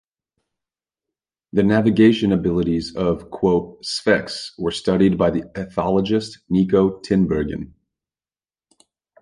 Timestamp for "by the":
5.15-5.41